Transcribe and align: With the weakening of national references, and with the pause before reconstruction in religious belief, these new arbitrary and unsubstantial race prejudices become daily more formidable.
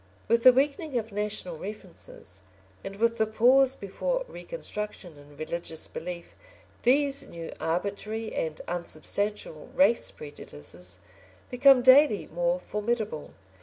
With 0.27 0.41
the 0.41 0.51
weakening 0.51 0.97
of 0.97 1.11
national 1.11 1.59
references, 1.59 2.41
and 2.83 2.95
with 2.95 3.19
the 3.19 3.27
pause 3.27 3.75
before 3.75 4.25
reconstruction 4.27 5.15
in 5.15 5.37
religious 5.37 5.87
belief, 5.87 6.33
these 6.81 7.27
new 7.27 7.53
arbitrary 7.59 8.33
and 8.33 8.59
unsubstantial 8.67 9.69
race 9.75 10.09
prejudices 10.09 10.97
become 11.51 11.83
daily 11.83 12.25
more 12.33 12.59
formidable. 12.59 13.35